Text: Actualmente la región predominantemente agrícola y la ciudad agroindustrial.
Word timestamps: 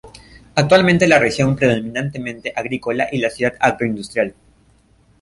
Actualmente 0.55 1.07
la 1.07 1.19
región 1.19 1.55
predominantemente 1.55 2.51
agrícola 2.55 3.09
y 3.11 3.19
la 3.19 3.29
ciudad 3.29 3.53
agroindustrial. 3.59 4.33